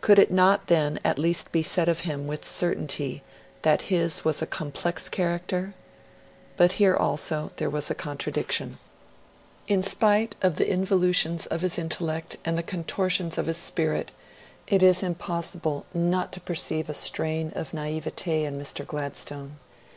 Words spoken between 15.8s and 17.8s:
not to perceive a strain of